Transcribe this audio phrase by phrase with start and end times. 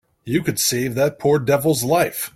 [0.25, 2.29] You could save that poor devil's life.